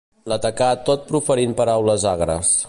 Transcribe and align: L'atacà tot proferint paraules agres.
L'atacà 0.31 0.69
tot 0.89 1.05
proferint 1.11 1.55
paraules 1.61 2.09
agres. 2.17 2.57